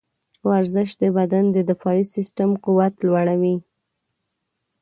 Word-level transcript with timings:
ورزش 0.49 0.89
د 1.01 1.03
بدن 1.17 1.45
د 1.51 1.57
دفاعي 1.69 2.03
سیستم 2.15 2.49
قوت 2.63 2.93
لوړوي. 3.05 3.55